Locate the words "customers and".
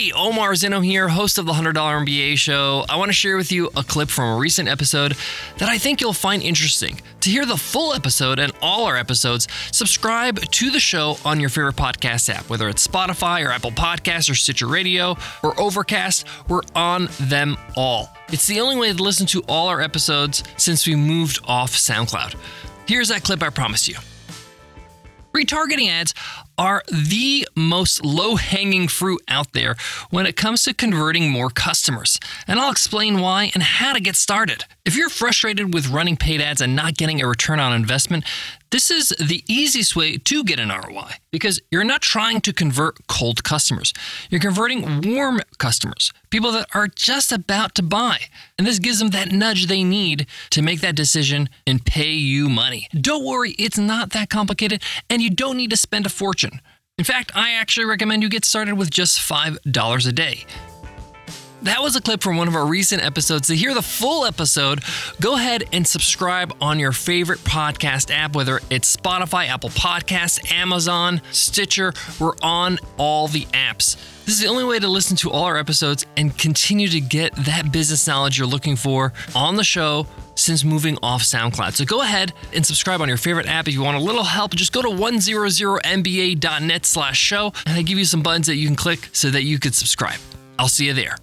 31.48-32.60